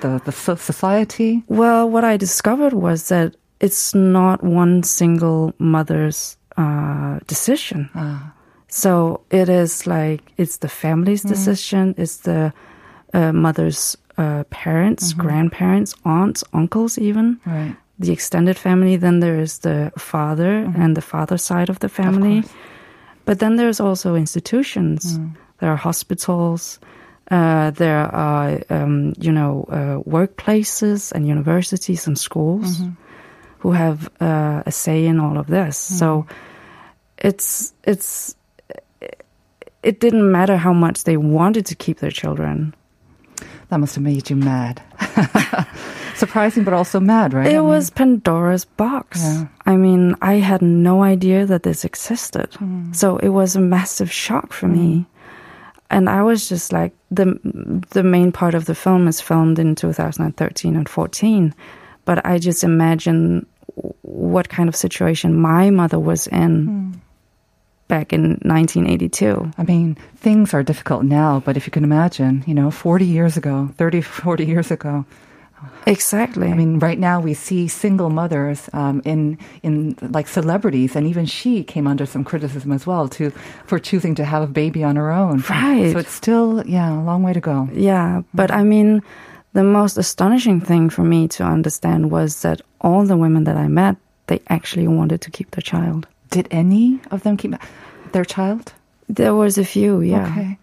the 0.00 0.20
the 0.24 0.32
so- 0.32 0.56
society? 0.56 1.42
Well, 1.48 1.90
what 1.90 2.04
I 2.04 2.16
discovered 2.16 2.72
was 2.72 3.08
that 3.08 3.34
it's 3.60 3.94
not 3.94 4.42
one 4.42 4.82
single 4.82 5.52
mother's 5.58 6.36
uh, 6.56 7.18
decision. 7.26 7.88
So 8.68 9.20
it 9.30 9.48
is 9.48 9.86
like 9.86 10.20
it's 10.36 10.58
the 10.58 10.68
family's 10.68 11.22
decision. 11.22 11.94
It's 11.96 12.18
the 12.18 12.52
uh, 13.14 13.32
mother's 13.32 13.96
uh, 14.18 14.44
parents, 14.50 15.12
grandparents, 15.14 15.94
aunts, 16.04 16.42
uncles, 16.52 16.98
even 16.98 17.38
Right. 17.46 17.76
The 17.98 18.12
extended 18.12 18.56
family. 18.58 18.96
Then 18.96 19.20
there 19.20 19.40
is 19.40 19.58
the 19.58 19.90
father 19.98 20.72
and 20.76 20.96
the 20.96 21.02
father 21.02 21.38
side 21.38 21.68
of 21.70 21.78
the 21.78 21.88
family. 21.88 22.44
but 23.24 23.38
then 23.38 23.56
there's 23.56 23.80
also 23.80 24.14
institutions. 24.14 25.18
There 25.58 25.70
are 25.70 25.76
hospitals. 25.76 26.78
Uh, 27.30 27.70
there 27.72 28.06
are, 28.14 28.60
um, 28.70 29.12
you 29.18 29.32
know, 29.32 29.64
uh, 29.68 29.98
workplaces 30.08 31.10
and 31.12 31.26
universities 31.26 32.06
and 32.06 32.16
schools 32.18 32.82
who 33.58 33.72
have 33.72 34.08
uh, 34.20 34.62
a 34.66 34.70
say 34.70 35.06
in 35.06 35.18
all 35.18 35.38
of 35.38 35.46
this. 35.46 35.76
So 35.76 36.26
it's 37.18 37.72
it's 37.84 38.36
it 39.82 39.98
didn't 40.00 40.30
matter 40.30 40.56
how 40.56 40.72
much 40.72 41.02
they 41.04 41.16
wanted 41.16 41.66
to 41.66 41.74
keep 41.74 41.98
their 41.98 42.12
children. 42.12 42.74
That 43.70 43.80
must 43.80 43.94
have 43.96 44.04
made 44.04 44.30
you 44.30 44.36
mad. 44.36 44.82
Surprising, 46.16 46.64
but 46.64 46.72
also 46.72 46.98
mad, 46.98 47.34
right? 47.34 47.46
I 47.46 47.50
It 47.50 47.52
mean, 47.54 47.64
was 47.64 47.90
Pandora's 47.90 48.64
box. 48.64 49.22
Yeah. 49.22 49.46
I 49.66 49.76
mean, 49.76 50.16
I 50.22 50.34
had 50.34 50.62
no 50.62 51.02
idea 51.02 51.44
that 51.46 51.62
this 51.62 51.84
existed. 51.84 52.54
Hmm. 52.54 52.92
So 52.92 53.18
it 53.18 53.28
was 53.28 53.54
a 53.54 53.60
massive 53.60 54.10
shock 54.10 54.52
for 54.52 54.66
me. 54.66 54.98
Hmm. 54.98 55.02
And 55.90 56.08
I 56.08 56.22
was 56.22 56.48
just 56.48 56.72
like 56.72 56.92
the 57.10 57.38
the 57.90 58.02
main 58.02 58.32
part 58.32 58.54
of 58.54 58.64
the 58.64 58.74
film 58.74 59.06
is 59.06 59.20
filmed 59.20 59.58
in 59.58 59.74
2013 59.74 60.74
and 60.74 60.88
14, 60.88 61.54
but 62.04 62.24
I 62.26 62.38
just 62.38 62.64
imagine 62.64 63.46
what 64.02 64.48
kind 64.48 64.68
of 64.68 64.74
situation 64.74 65.36
my 65.36 65.70
mother 65.70 65.98
was 65.98 66.26
in 66.28 66.66
hmm. 66.66 66.92
back 67.88 68.12
in 68.12 68.40
1982. 68.42 69.52
I 69.58 69.62
mean, 69.62 69.96
things 70.16 70.54
are 70.54 70.62
difficult 70.64 71.04
now, 71.04 71.40
but 71.44 71.56
if 71.56 71.66
you 71.66 71.70
can 71.70 71.84
imagine, 71.84 72.42
you 72.46 72.54
know, 72.54 72.70
40 72.70 73.04
years 73.04 73.36
ago, 73.36 73.68
30, 73.76 74.00
40 74.00 74.44
years 74.44 74.70
ago, 74.70 75.04
Exactly. 75.86 76.48
I 76.48 76.54
mean, 76.54 76.78
right 76.80 76.98
now 76.98 77.20
we 77.20 77.32
see 77.32 77.68
single 77.68 78.10
mothers 78.10 78.68
um, 78.72 79.00
in 79.04 79.38
in 79.62 79.96
like 80.00 80.28
celebrities, 80.28 80.96
and 80.96 81.06
even 81.06 81.26
she 81.26 81.62
came 81.62 81.86
under 81.86 82.06
some 82.06 82.24
criticism 82.24 82.72
as 82.72 82.86
well 82.86 83.08
to 83.08 83.30
for 83.66 83.78
choosing 83.78 84.14
to 84.16 84.24
have 84.24 84.42
a 84.42 84.46
baby 84.46 84.82
on 84.82 84.96
her 84.96 85.12
own. 85.12 85.44
Right. 85.48 85.92
So 85.92 85.98
it's 85.98 86.12
still 86.12 86.62
yeah 86.66 86.92
a 86.92 87.02
long 87.02 87.22
way 87.22 87.32
to 87.32 87.40
go. 87.40 87.68
Yeah, 87.72 88.22
but 88.34 88.50
I 88.50 88.64
mean, 88.64 89.02
the 89.52 89.64
most 89.64 89.96
astonishing 89.96 90.60
thing 90.60 90.90
for 90.90 91.02
me 91.02 91.28
to 91.28 91.44
understand 91.44 92.10
was 92.10 92.42
that 92.42 92.60
all 92.80 93.06
the 93.06 93.16
women 93.16 93.44
that 93.44 93.56
I 93.56 93.68
met, 93.68 93.96
they 94.26 94.40
actually 94.48 94.88
wanted 94.88 95.20
to 95.22 95.30
keep 95.30 95.52
their 95.52 95.62
child. 95.62 96.06
Did 96.30 96.48
any 96.50 97.00
of 97.10 97.22
them 97.22 97.36
keep 97.36 97.54
their 98.12 98.24
child? 98.24 98.72
There 99.08 99.34
was 99.34 99.56
a 99.56 99.64
few, 99.64 100.00
yeah. 100.00 100.26
Okay. 100.26 100.58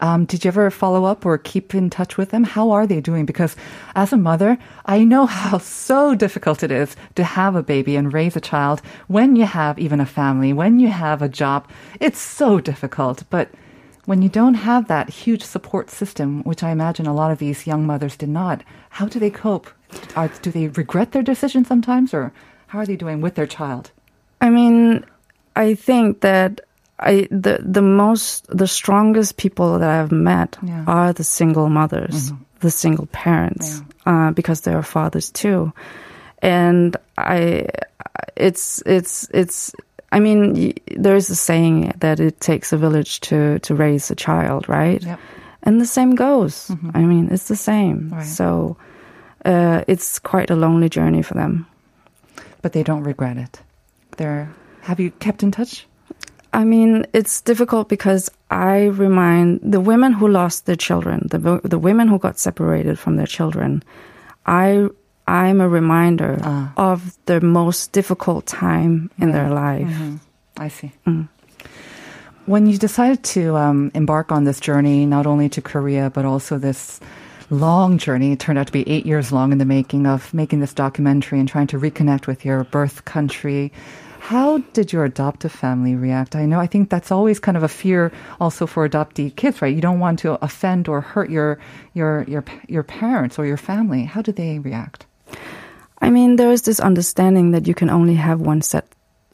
Um, 0.00 0.24
did 0.24 0.44
you 0.44 0.48
ever 0.48 0.70
follow 0.70 1.04
up 1.04 1.26
or 1.26 1.38
keep 1.38 1.74
in 1.74 1.90
touch 1.90 2.16
with 2.16 2.30
them? 2.30 2.44
How 2.44 2.70
are 2.70 2.86
they 2.86 3.00
doing? 3.00 3.26
Because 3.26 3.56
as 3.94 4.12
a 4.12 4.16
mother, 4.16 4.58
I 4.86 5.04
know 5.04 5.26
how 5.38 5.58
so 5.58 6.14
difficult 6.14 6.62
it 6.62 6.70
is 6.70 6.96
to 7.16 7.24
have 7.24 7.56
a 7.56 7.62
baby 7.62 7.96
and 7.96 8.12
raise 8.12 8.36
a 8.36 8.40
child 8.40 8.82
when 9.08 9.36
you 9.36 9.44
have 9.44 9.78
even 9.78 10.00
a 10.00 10.06
family, 10.06 10.52
when 10.52 10.80
you 10.80 10.88
have 10.88 11.22
a 11.22 11.28
job. 11.28 11.68
It's 12.00 12.20
so 12.20 12.60
difficult. 12.60 13.24
But 13.30 13.50
when 14.08 14.22
you 14.22 14.30
don't 14.30 14.54
have 14.54 14.88
that 14.88 15.10
huge 15.10 15.42
support 15.42 15.90
system, 15.90 16.42
which 16.44 16.62
I 16.62 16.70
imagine 16.70 17.06
a 17.06 17.14
lot 17.14 17.30
of 17.30 17.38
these 17.38 17.66
young 17.66 17.86
mothers 17.86 18.16
did 18.16 18.30
not, 18.30 18.62
how 18.88 19.06
do 19.06 19.18
they 19.18 19.30
cope? 19.30 19.68
Are, 20.16 20.28
do 20.40 20.50
they 20.50 20.68
regret 20.68 21.12
their 21.12 21.22
decision 21.22 21.64
sometimes, 21.64 22.14
or 22.14 22.32
how 22.68 22.78
are 22.78 22.86
they 22.86 22.96
doing 22.96 23.20
with 23.20 23.34
their 23.34 23.46
child? 23.46 23.90
I 24.40 24.48
mean, 24.48 25.04
I 25.56 25.74
think 25.74 26.20
that 26.20 26.62
I 27.00 27.28
the 27.30 27.58
the 27.62 27.82
most 27.82 28.46
the 28.48 28.66
strongest 28.66 29.36
people 29.36 29.78
that 29.78 29.88
I've 29.90 30.12
met 30.12 30.56
Yeah. 30.62 30.84
are 30.86 31.12
the 31.12 31.24
single 31.24 31.68
mothers, 31.68 32.32
the 32.60 32.70
single 32.70 33.06
parents, 33.06 33.82
uh, 34.06 34.30
because 34.32 34.62
they 34.62 34.74
are 34.74 34.82
fathers 34.82 35.30
too, 35.30 35.72
and 36.42 36.96
I 37.16 37.66
it's 38.36 38.82
it's 38.86 39.28
it's. 39.32 39.72
I 40.10 40.20
mean, 40.20 40.54
y- 40.54 40.74
there 40.96 41.16
is 41.16 41.28
a 41.30 41.34
saying 41.36 41.92
that 42.00 42.18
it 42.20 42.40
takes 42.40 42.72
a 42.72 42.76
village 42.78 43.20
to 43.28 43.58
to 43.60 43.74
raise 43.74 44.10
a 44.10 44.14
child, 44.16 44.68
right? 44.68 45.02
Yep. 45.02 45.18
And 45.62 45.80
the 45.80 45.86
same 45.86 46.14
goes. 46.14 46.70
I 46.94 47.02
mean, 47.02 47.28
it's 47.30 47.48
the 47.48 47.56
same. 47.56 48.08
Right. 48.12 48.24
So 48.26 48.76
uh, 49.44 49.82
it's 49.86 50.18
quite 50.18 50.50
a 50.50 50.56
lonely 50.56 50.88
journey 50.88 51.22
for 51.22 51.34
them. 51.34 51.66
But 52.62 52.72
they 52.72 52.82
don't 52.82 53.04
regret 53.06 53.36
it. 53.36 53.60
They're. 54.16 54.48
Have 54.82 54.98
you 55.02 55.10
kept 55.18 55.42
in 55.42 55.50
touch? 55.50 55.86
I 56.58 56.64
mean, 56.64 57.06
it's 57.18 57.40
difficult 57.50 57.88
because 57.88 58.28
I 58.50 58.86
remind 59.06 59.60
the 59.62 59.78
women 59.80 60.12
who 60.18 60.26
lost 60.26 60.66
their 60.66 60.80
children, 60.88 61.18
the 61.30 61.38
the 61.62 61.78
women 61.78 62.08
who 62.10 62.18
got 62.18 62.36
separated 62.38 62.98
from 62.98 63.14
their 63.16 63.30
children. 63.38 63.82
I 64.44 64.88
I'm 65.28 65.60
a 65.60 65.68
reminder 65.68 66.32
Ah. 66.42 66.72
of 66.76 66.98
the 67.26 67.38
most 67.40 67.92
difficult 67.92 68.46
time 68.46 68.92
in 69.22 69.30
their 69.36 69.50
life. 69.50 69.94
I 70.66 70.68
see. 70.68 70.90
When 72.46 72.66
you 72.66 72.78
decided 72.78 73.22
to 73.36 73.42
um, 73.56 73.90
embark 73.94 74.32
on 74.32 74.44
this 74.44 74.58
journey, 74.58 75.06
not 75.06 75.26
only 75.26 75.48
to 75.50 75.60
Korea, 75.60 76.10
but 76.10 76.24
also 76.24 76.58
this 76.58 76.98
long 77.50 77.98
journey, 77.98 78.32
it 78.32 78.40
turned 78.40 78.58
out 78.58 78.66
to 78.66 78.72
be 78.72 78.88
eight 78.88 79.06
years 79.06 79.30
long 79.30 79.52
in 79.52 79.58
the 79.58 79.68
making 79.78 80.06
of 80.06 80.32
making 80.32 80.60
this 80.60 80.74
documentary 80.74 81.38
and 81.38 81.48
trying 81.48 81.68
to 81.68 81.78
reconnect 81.78 82.26
with 82.26 82.44
your 82.44 82.64
birth 82.64 83.04
country. 83.04 83.70
How 84.28 84.58
did 84.74 84.92
your 84.92 85.06
adoptive 85.06 85.52
family 85.52 85.94
react? 85.94 86.36
I 86.36 86.44
know, 86.44 86.60
I 86.60 86.66
think 86.66 86.90
that's 86.90 87.10
always 87.10 87.40
kind 87.40 87.56
of 87.56 87.62
a 87.62 87.68
fear 87.68 88.12
also 88.38 88.66
for 88.66 88.86
adoptee 88.86 89.34
kids, 89.34 89.62
right? 89.62 89.74
You 89.74 89.80
don't 89.80 90.00
want 90.00 90.18
to 90.18 90.36
offend 90.44 90.86
or 90.86 91.00
hurt 91.00 91.30
your, 91.30 91.58
your, 91.94 92.24
your, 92.28 92.44
your 92.68 92.82
parents 92.82 93.38
or 93.38 93.46
your 93.46 93.56
family. 93.56 94.04
How 94.04 94.20
did 94.20 94.36
they 94.36 94.58
react? 94.58 95.06
I 96.02 96.10
mean, 96.10 96.36
there 96.36 96.52
is 96.52 96.60
this 96.60 96.78
understanding 96.78 97.52
that 97.52 97.66
you 97.66 97.72
can 97.72 97.88
only 97.88 98.16
have 98.16 98.38
one 98.38 98.60
set 98.60 98.86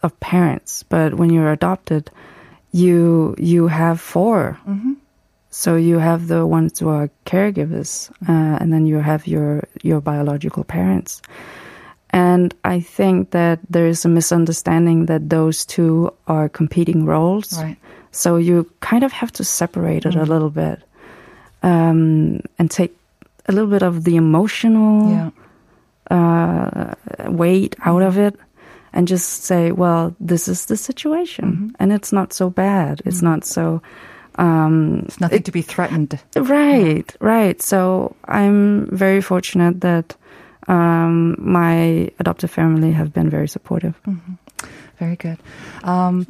of 0.05 0.15
parents, 0.21 0.85
but 0.85 1.15
when 1.15 1.29
you're 1.29 1.51
adopted, 1.51 2.09
you 2.71 3.35
you 3.37 3.67
have 3.67 4.01
4 4.01 4.57
So 5.51 5.75
you 5.75 5.99
have 5.99 6.29
the 6.29 6.47
ones 6.47 6.79
who 6.79 6.89
are 6.89 7.11
caregivers, 7.27 8.11
uh, 8.29 8.59
and 8.61 8.73
then 8.73 8.87
you 8.87 8.99
have 8.99 9.27
your 9.27 9.65
your 9.83 10.01
biological 10.01 10.63
parents. 10.63 11.21
And 12.15 12.55
I 12.63 12.79
think 12.79 13.31
that 13.31 13.59
there 13.69 13.89
is 13.91 14.05
a 14.05 14.09
misunderstanding 14.09 15.07
that 15.07 15.29
those 15.29 15.67
two 15.67 16.15
are 16.27 16.49
competing 16.49 17.07
roles. 17.07 17.59
Right. 17.59 17.77
So 18.13 18.37
you 18.39 18.71
kind 18.79 19.03
of 19.03 19.11
have 19.13 19.33
to 19.33 19.43
separate 19.45 20.07
it 20.07 20.15
a 20.15 20.23
little 20.25 20.51
bit 20.51 20.79
um, 21.63 22.39
and 22.59 22.71
take 22.71 22.95
a 23.49 23.53
little 23.53 23.69
bit 23.71 23.83
of 23.83 24.05
the 24.05 24.15
emotional 24.15 25.11
Yeah. 25.11 25.31
uh, 26.11 26.95
weight 27.31 27.75
out 27.85 28.03
of 28.03 28.17
it 28.17 28.37
and 28.93 29.09
just 29.09 29.43
say, 29.45 29.73
well, 29.73 30.15
this 30.21 30.47
is 30.47 30.67
the 30.67 30.77
situation 30.77 31.75
and 31.81 31.93
it's 31.93 32.13
not 32.13 32.33
so 32.33 32.49
bad. 32.51 33.03
It's 33.05 33.23
not 33.23 33.45
so. 33.45 33.83
Um, 34.37 35.03
It's 35.07 35.21
nothing 35.21 35.43
to 35.45 35.53
be 35.53 35.63
threatened. 35.63 36.19
Right, 36.37 37.07
right. 37.21 37.61
So 37.63 38.15
I'm 38.29 38.87
very 38.97 39.21
fortunate 39.21 39.81
that 39.81 40.17
um, 40.69 41.37
my 41.39 42.11
adoptive 42.19 42.51
family 42.51 42.93
have 42.93 43.13
been 43.13 43.29
very 43.31 43.49
supportive. 43.49 43.95
Very 44.99 45.17
good. 45.17 45.39
Um, 45.83 46.27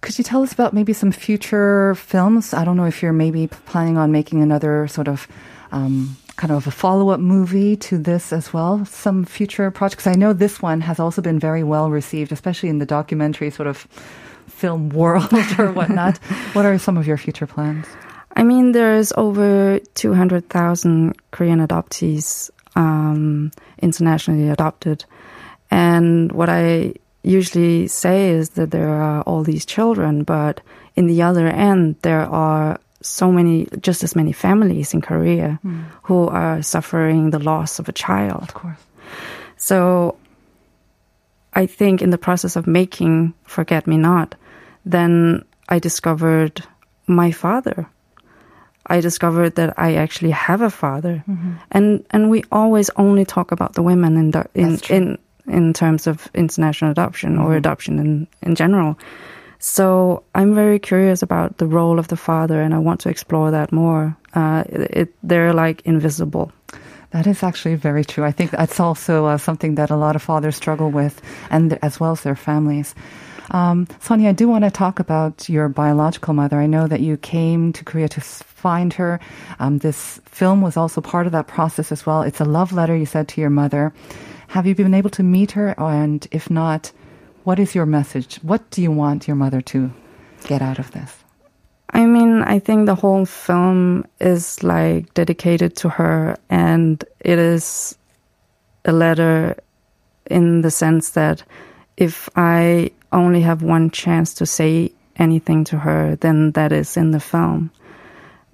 could 0.00 0.16
you 0.16 0.24
tell 0.24 0.42
us 0.42 0.52
about 0.52 0.72
maybe 0.72 0.92
some 0.92 1.12
future 1.12 1.94
films? 1.96 2.54
I 2.54 2.64
don't 2.64 2.76
know 2.76 2.86
if 2.86 3.02
you're 3.02 3.12
maybe 3.12 3.48
planning 3.48 3.98
on 3.98 4.12
making 4.12 4.42
another 4.42 4.86
sort 4.88 5.08
of 5.08 5.26
um, 5.72 6.16
kind 6.36 6.52
of 6.52 6.66
a 6.66 6.70
follow 6.70 7.10
up 7.10 7.20
movie 7.20 7.76
to 7.76 7.98
this 7.98 8.32
as 8.32 8.52
well. 8.52 8.84
Some 8.84 9.24
future 9.24 9.70
projects. 9.70 10.06
I 10.06 10.14
know 10.14 10.32
this 10.32 10.62
one 10.62 10.80
has 10.80 11.00
also 11.00 11.20
been 11.20 11.38
very 11.38 11.64
well 11.64 11.90
received, 11.90 12.30
especially 12.32 12.68
in 12.68 12.78
the 12.78 12.86
documentary 12.86 13.50
sort 13.50 13.66
of 13.66 13.78
film 14.46 14.88
world 15.00 15.32
or 15.58 15.72
whatnot. 15.72 16.18
what 16.52 16.64
are 16.64 16.78
some 16.78 16.96
of 16.96 17.06
your 17.06 17.16
future 17.16 17.46
plans? 17.46 17.86
I 18.36 18.44
mean, 18.44 18.70
there's 18.70 19.12
over 19.16 19.80
200,000 19.94 21.30
Korean 21.32 21.66
adoptees 21.66 22.50
um, 22.78 23.50
internationally 23.82 24.48
adopted. 24.48 25.04
And 25.70 26.32
what 26.32 26.48
I 26.48 26.94
usually 27.22 27.88
say 27.88 28.30
is 28.30 28.50
that 28.50 28.70
there 28.70 28.88
are 28.88 29.22
all 29.22 29.42
these 29.42 29.66
children, 29.66 30.22
but 30.22 30.60
in 30.94 31.06
the 31.08 31.22
other 31.22 31.46
end, 31.46 31.96
there 32.02 32.24
are 32.24 32.78
so 33.02 33.30
many, 33.30 33.66
just 33.80 34.02
as 34.02 34.16
many 34.16 34.32
families 34.32 34.94
in 34.94 35.00
Korea 35.00 35.60
who 36.02 36.28
are 36.28 36.62
suffering 36.62 37.30
the 37.30 37.38
loss 37.38 37.78
of 37.78 37.88
a 37.88 37.92
child. 37.92 38.42
Of 38.42 38.54
course. 38.54 38.82
So 39.56 40.16
I 41.54 41.66
think 41.66 42.02
in 42.02 42.10
the 42.10 42.18
process 42.18 42.56
of 42.56 42.66
making 42.66 43.34
Forget 43.44 43.86
Me 43.86 43.96
Not, 43.96 44.34
then 44.84 45.44
I 45.68 45.78
discovered 45.78 46.64
my 47.06 47.30
father. 47.32 47.86
I 48.88 49.00
discovered 49.00 49.54
that 49.54 49.78
I 49.78 49.94
actually 49.94 50.32
have 50.32 50.62
a 50.62 50.70
father. 50.70 51.22
And 51.70 52.04
and 52.10 52.30
we 52.30 52.42
always 52.50 52.90
only 52.96 53.24
talk 53.24 53.52
about 53.52 53.72
the 53.74 53.82
women 53.82 54.16
in 54.16 54.30
the, 54.30 54.46
in, 54.54 54.78
in 54.88 55.18
in 55.46 55.72
terms 55.72 56.06
of 56.06 56.28
international 56.34 56.90
adoption 56.90 57.38
or 57.38 57.56
adoption 57.56 57.98
in, 57.98 58.26
in 58.42 58.54
general. 58.54 58.98
So 59.58 60.22
I'm 60.34 60.54
very 60.54 60.78
curious 60.78 61.22
about 61.22 61.58
the 61.58 61.66
role 61.66 61.98
of 61.98 62.08
the 62.08 62.16
father, 62.16 62.62
and 62.62 62.74
I 62.74 62.78
want 62.78 63.00
to 63.00 63.08
explore 63.08 63.50
that 63.50 63.72
more. 63.72 64.16
Uh, 64.34 64.62
it, 64.68 65.14
they're 65.22 65.52
like 65.52 65.82
invisible. 65.84 66.52
That 67.10 67.26
is 67.26 67.42
actually 67.42 67.74
very 67.74 68.04
true. 68.04 68.24
I 68.24 68.32
think 68.32 68.50
that's 68.50 68.78
also 68.78 69.26
uh, 69.26 69.38
something 69.38 69.76
that 69.76 69.90
a 69.90 69.96
lot 69.96 70.14
of 70.14 70.22
fathers 70.22 70.56
struggle 70.56 70.90
with, 70.90 71.20
and 71.50 71.78
as 71.82 71.98
well 71.98 72.12
as 72.12 72.22
their 72.22 72.36
families. 72.36 72.94
Um, 73.50 73.86
Sonia, 74.00 74.30
I 74.30 74.32
do 74.32 74.48
want 74.48 74.64
to 74.64 74.70
talk 74.70 75.00
about 75.00 75.48
your 75.48 75.68
biological 75.68 76.34
mother. 76.34 76.58
I 76.58 76.66
know 76.66 76.86
that 76.86 77.00
you 77.00 77.16
came 77.16 77.72
to 77.72 77.84
Korea 77.84 78.08
to 78.10 78.20
find 78.20 78.92
her. 78.94 79.20
Um, 79.58 79.78
this 79.78 80.20
film 80.26 80.60
was 80.60 80.76
also 80.76 81.00
part 81.00 81.26
of 81.26 81.32
that 81.32 81.46
process 81.46 81.90
as 81.92 82.04
well. 82.04 82.22
It's 82.22 82.40
a 82.40 82.44
love 82.44 82.72
letter 82.72 82.96
you 82.96 83.06
said 83.06 83.28
to 83.28 83.40
your 83.40 83.50
mother. 83.50 83.92
Have 84.48 84.66
you 84.66 84.74
been 84.74 84.94
able 84.94 85.10
to 85.10 85.22
meet 85.22 85.52
her? 85.52 85.74
And 85.78 86.26
if 86.30 86.50
not, 86.50 86.92
what 87.44 87.58
is 87.58 87.74
your 87.74 87.86
message? 87.86 88.36
What 88.42 88.68
do 88.70 88.82
you 88.82 88.90
want 88.90 89.26
your 89.26 89.36
mother 89.36 89.60
to 89.62 89.90
get 90.44 90.60
out 90.60 90.78
of 90.78 90.90
this? 90.90 91.14
I 91.90 92.04
mean, 92.04 92.42
I 92.42 92.58
think 92.58 92.84
the 92.84 92.94
whole 92.94 93.24
film 93.24 94.06
is 94.20 94.62
like 94.62 95.14
dedicated 95.14 95.74
to 95.76 95.88
her, 95.88 96.36
and 96.50 97.02
it 97.20 97.38
is 97.38 97.96
a 98.84 98.92
letter 98.92 99.56
in 100.30 100.60
the 100.60 100.70
sense 100.70 101.10
that 101.10 101.42
if 101.96 102.28
I 102.36 102.90
only 103.12 103.40
have 103.42 103.62
one 103.62 103.90
chance 103.90 104.34
to 104.34 104.46
say 104.46 104.92
anything 105.16 105.64
to 105.64 105.78
her, 105.78 106.16
then 106.16 106.52
that 106.52 106.72
is 106.72 106.96
in 106.96 107.10
the 107.10 107.20
film. 107.20 107.70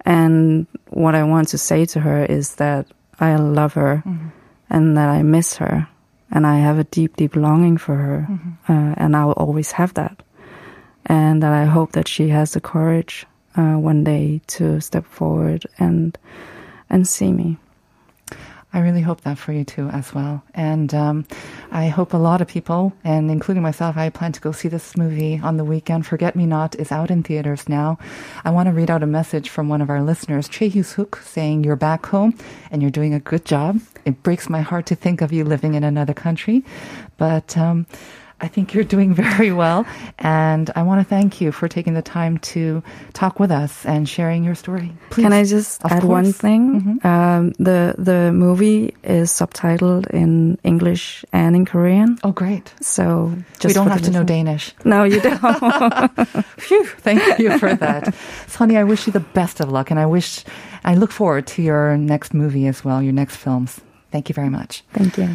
And 0.05 0.67
what 0.89 1.15
I 1.15 1.23
want 1.23 1.49
to 1.49 1.57
say 1.57 1.85
to 1.87 1.99
her 1.99 2.25
is 2.25 2.55
that 2.55 2.87
I 3.19 3.35
love 3.35 3.73
her 3.73 4.03
and 4.69 4.97
that 4.97 5.09
I 5.09 5.23
miss 5.23 5.55
her 5.55 5.87
and 6.31 6.45
I 6.45 6.57
have 6.59 6.79
a 6.79 6.83
deep, 6.83 7.15
deep 7.15 7.35
longing 7.35 7.77
for 7.77 7.95
her. 7.95 8.27
Uh, 8.67 8.93
and 8.97 9.15
I 9.15 9.25
will 9.25 9.33
always 9.33 9.71
have 9.71 9.93
that 9.95 10.21
and 11.05 11.41
that 11.43 11.53
I 11.53 11.65
hope 11.65 11.93
that 11.93 12.07
she 12.07 12.29
has 12.29 12.53
the 12.53 12.61
courage 12.61 13.25
uh, 13.55 13.75
one 13.75 14.03
day 14.03 14.41
to 14.47 14.81
step 14.81 15.05
forward 15.05 15.65
and 15.79 16.17
and 16.89 17.07
see 17.07 17.31
me. 17.31 17.57
I 18.75 18.79
really 18.79 18.99
hope 18.99 19.21
that 19.21 19.37
for 19.37 19.53
you 19.53 19.63
too, 19.63 19.87
as 19.87 20.13
well. 20.13 20.43
And 20.53 20.93
um, 20.93 21.25
I 21.71 21.87
hope 21.87 22.13
a 22.13 22.17
lot 22.17 22.41
of 22.41 22.49
people, 22.49 22.91
and 23.05 23.31
including 23.31 23.63
myself, 23.63 23.95
I 23.95 24.09
plan 24.09 24.33
to 24.33 24.41
go 24.41 24.51
see 24.51 24.67
this 24.67 24.97
movie 24.97 25.39
on 25.41 25.55
the 25.55 25.63
weekend. 25.63 26.05
Forget 26.05 26.35
Me 26.35 26.45
Not 26.45 26.75
is 26.75 26.91
out 26.91 27.09
in 27.09 27.23
theaters 27.23 27.69
now. 27.69 27.97
I 28.43 28.49
want 28.49 28.67
to 28.67 28.73
read 28.73 28.91
out 28.91 29.01
a 29.01 29.07
message 29.07 29.47
from 29.47 29.69
one 29.69 29.81
of 29.81 29.89
our 29.89 30.03
listeners, 30.03 30.49
Choi 30.49 30.67
Hugh-suk, 30.67 31.21
saying, 31.23 31.63
You're 31.63 31.77
back 31.77 32.05
home 32.07 32.37
and 32.69 32.81
you're 32.81 32.91
doing 32.91 33.13
a 33.13 33.19
good 33.21 33.45
job. 33.45 33.79
It 34.03 34.21
breaks 34.23 34.49
my 34.49 34.59
heart 34.59 34.87
to 34.87 34.95
think 34.95 35.21
of 35.21 35.31
you 35.31 35.45
living 35.45 35.75
in 35.75 35.85
another 35.85 36.13
country. 36.13 36.65
But 37.15 37.57
um, 37.57 37.87
I 38.45 38.47
think 38.47 38.73
you're 38.73 38.83
doing 38.95 39.13
very 39.25 39.51
well. 39.51 39.85
And 40.19 40.69
I 40.75 40.81
want 40.83 40.99
to 41.01 41.05
thank 41.15 41.41
you 41.41 41.51
for 41.51 41.67
taking 41.67 41.93
the 41.95 42.01
time 42.01 42.37
to 42.53 42.81
talk 43.13 43.39
with 43.39 43.51
us 43.51 43.85
and 43.85 44.07
sharing 44.07 44.43
your 44.45 44.55
story. 44.55 44.91
Please. 45.09 45.23
Can 45.23 45.33
I 45.33 45.43
just 45.43 45.83
Of 45.83 45.91
add 45.91 46.03
one 46.03 46.25
course. 46.25 46.37
thing? 46.37 46.99
Um, 47.03 47.51
the 47.59 47.95
the 47.97 48.31
movie 48.31 48.93
is 49.03 49.31
subtitled 49.31 50.05
in 50.21 50.57
English 50.63 51.25
and 51.33 51.55
in 51.55 51.65
Korean, 51.65 52.17
Oh, 52.23 52.31
great. 52.31 52.73
so 52.81 53.33
just 53.59 53.65
we 53.65 53.73
don't 53.73 53.89
have 53.89 54.03
to 54.03 54.11
know 54.11 54.23
Danish. 54.23 54.73
No, 54.85 55.03
you 55.03 55.19
don't. 55.21 55.41
Phew, 56.65 56.85
thank 57.01 57.39
you 57.39 57.57
for 57.57 57.73
that. 57.75 58.13
Sunny, 58.47 58.77
I 58.77 58.83
wish 58.83 59.07
you 59.07 59.13
the 59.13 59.25
best 59.33 59.59
of 59.59 59.69
luck 59.71 59.91
and 59.91 59.99
I 59.99 60.05
wish, 60.05 60.43
I 60.83 60.95
look 60.95 61.11
forward 61.11 61.47
to 61.55 61.61
your 61.61 61.97
next 61.97 62.33
movie 62.33 62.67
as 62.67 62.83
well, 62.85 63.01
your 63.01 63.13
next 63.13 63.35
films. 63.37 63.81
Thank 64.11 64.29
you 64.29 64.33
very 64.35 64.49
much. 64.49 64.83
Thank 64.93 65.17
you. 65.17 65.29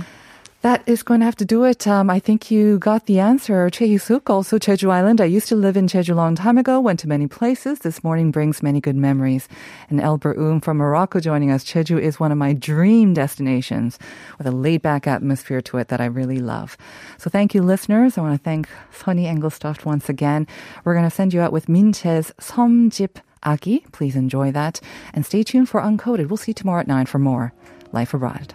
That 0.62 0.86
is 0.86 1.02
going 1.02 1.20
to 1.20 1.24
have 1.24 1.36
to 1.36 1.46
do 1.46 1.64
it. 1.64 1.86
Um, 1.86 2.10
I 2.10 2.18
think 2.18 2.50
you 2.50 2.78
got 2.78 3.06
the 3.06 3.18
answer. 3.18 3.70
Choi 3.70 3.86
Yusuk, 3.86 4.28
also 4.28 4.58
Jeju 4.58 4.90
Island. 4.90 5.18
I 5.18 5.24
used 5.24 5.48
to 5.48 5.56
live 5.56 5.74
in 5.74 5.86
Jeju 5.86 6.10
a 6.10 6.14
long 6.14 6.34
time 6.34 6.58
ago, 6.58 6.78
went 6.78 7.00
to 7.00 7.08
many 7.08 7.26
places. 7.26 7.78
This 7.78 8.04
morning 8.04 8.30
brings 8.30 8.62
many 8.62 8.78
good 8.78 8.94
memories. 8.94 9.48
And 9.88 10.02
El 10.02 10.18
Baroum 10.18 10.62
from 10.62 10.76
Morocco 10.76 11.18
joining 11.18 11.50
us. 11.50 11.64
Jeju 11.64 11.98
is 11.98 12.20
one 12.20 12.30
of 12.30 12.36
my 12.36 12.52
dream 12.52 13.14
destinations 13.14 13.98
with 14.36 14.46
a 14.46 14.50
laid 14.50 14.82
back 14.82 15.06
atmosphere 15.06 15.62
to 15.62 15.78
it 15.78 15.88
that 15.88 16.00
I 16.02 16.04
really 16.04 16.40
love. 16.40 16.76
So 17.16 17.30
thank 17.30 17.54
you, 17.54 17.62
listeners. 17.62 18.18
I 18.18 18.20
want 18.20 18.38
to 18.38 18.44
thank 18.44 18.68
Sunny 18.92 19.24
Engelstoft 19.24 19.86
once 19.86 20.10
again. 20.10 20.46
We're 20.84 20.94
going 20.94 21.08
to 21.08 21.16
send 21.16 21.32
you 21.32 21.40
out 21.40 21.52
with 21.52 21.70
Minche's 21.70 22.32
Somjip 22.38 23.22
Aki. 23.44 23.86
Please 23.92 24.14
enjoy 24.14 24.52
that. 24.52 24.82
And 25.14 25.24
stay 25.24 25.42
tuned 25.42 25.70
for 25.70 25.80
Uncoded. 25.80 26.28
We'll 26.28 26.36
see 26.36 26.50
you 26.50 26.54
tomorrow 26.54 26.80
at 26.80 26.86
9 26.86 27.06
for 27.06 27.18
more. 27.18 27.54
Life 27.92 28.12
Abroad. 28.12 28.52